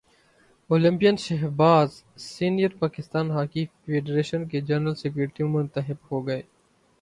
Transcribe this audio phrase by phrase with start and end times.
[0.69, 6.41] Olympian Shahbaz senior Pakistan hockey federation کے general secretary منتخب ہو گئے